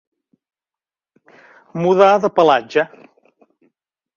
Mudar 1.83 2.17
de 2.25 2.33
pelatge. 2.39 2.89